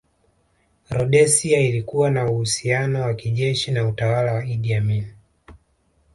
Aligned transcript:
Rhodesia 0.89 1.59
ilikuwa 1.59 2.11
na 2.11 2.25
uhusiano 2.31 3.01
wa 3.01 3.13
kijeshi 3.13 3.71
na 3.71 3.87
utawala 3.87 4.33
wa 4.33 4.45
Idi 4.45 4.73
Amin 4.75 5.05